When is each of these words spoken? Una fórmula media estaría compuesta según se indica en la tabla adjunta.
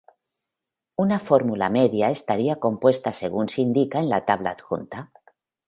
Una 0.97 1.19
fórmula 1.19 1.69
media 1.69 2.09
estaría 2.09 2.55
compuesta 2.55 3.13
según 3.13 3.49
se 3.49 3.61
indica 3.61 3.99
en 3.99 4.09
la 4.09 4.25
tabla 4.25 4.49
adjunta. 4.59 5.11